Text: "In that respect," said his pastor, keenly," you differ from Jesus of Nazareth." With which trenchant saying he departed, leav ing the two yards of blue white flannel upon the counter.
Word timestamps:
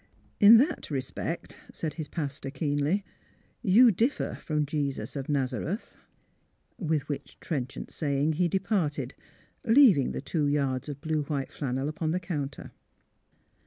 "In 0.47 0.57
that 0.57 0.89
respect," 0.89 1.57
said 1.71 1.93
his 1.93 2.07
pastor, 2.07 2.49
keenly," 2.49 3.05
you 3.75 3.91
differ 3.91 4.33
from 4.33 4.65
Jesus 4.65 5.15
of 5.15 5.29
Nazareth." 5.29 5.95
With 6.79 7.07
which 7.07 7.39
trenchant 7.39 7.91
saying 7.91 8.33
he 8.33 8.47
departed, 8.47 9.13
leav 9.63 9.97
ing 9.97 10.11
the 10.11 10.19
two 10.19 10.47
yards 10.47 10.89
of 10.89 11.01
blue 11.01 11.21
white 11.25 11.51
flannel 11.51 11.87
upon 11.87 12.09
the 12.09 12.19
counter. 12.19 12.71